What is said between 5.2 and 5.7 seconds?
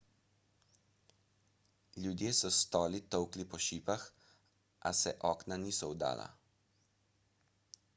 okna